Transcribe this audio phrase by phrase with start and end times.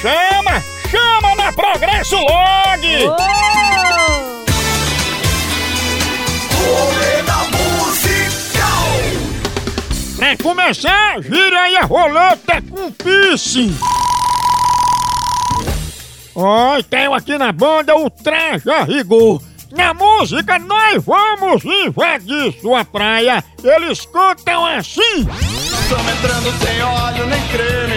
[0.00, 3.08] Chama, chama na Progresso Log.
[3.08, 3.46] Oh!
[10.16, 13.76] Pra começar, gira aí a roleta com piercing.
[16.34, 19.40] Oi, tenho aqui na banda o Traje a Rigor.
[19.70, 25.28] Na música Nós Vamos Invadir Sua Praia, eles cantam assim.
[25.82, 27.95] Estamos entrando sem óleo nem creme.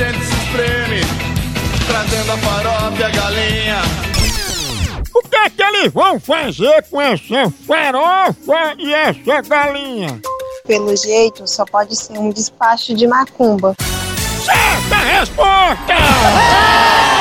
[0.00, 1.00] Gente se espreme.
[1.86, 3.82] Trazendo a farofa e a galinha.
[5.14, 10.18] O que é que eles vão fazer com essa farofa e essa galinha?
[10.66, 13.74] Pelo jeito, só pode ser um despacho de macumba.
[14.42, 15.94] Certa resposta!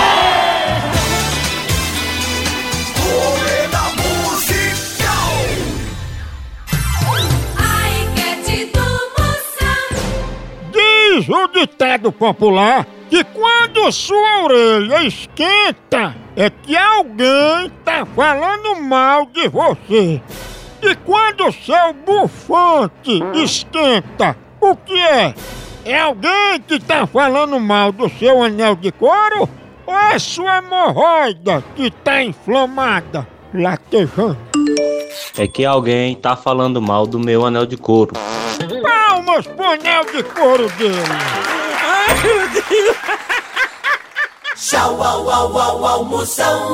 [11.20, 19.26] Diz o ditado popular que quando sua orelha esquenta é que alguém tá falando mal
[19.26, 20.22] de você.
[20.82, 25.34] E quando seu bufante esquenta, o que é?
[25.84, 29.50] É alguém que tá falando mal do seu anel de couro?
[29.86, 34.38] Ou é sua hemorroida que tá inflamada, latejando?
[35.38, 38.14] É que alguém tá falando mal do meu anel de couro.
[39.48, 41.04] Pro anel de couro dele!
[44.56, 46.70] Tchau, au, au, au, au, Moção.